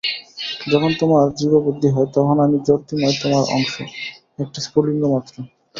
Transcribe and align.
যখন 0.67 0.91
আমার 0.99 1.35
জীব-বুদ্ধি 1.37 1.89
হয়, 1.89 2.09
তখন 2.15 2.37
আমি 2.45 2.57
জ্যোতির্ময় 2.65 3.15
তোমার 3.21 3.43
অংশ, 3.55 3.73
একটি 4.39 4.59
স্ফুলিঙ্গ 4.61 5.01
মাত্র। 5.13 5.35